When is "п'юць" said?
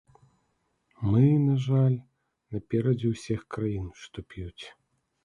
4.31-4.65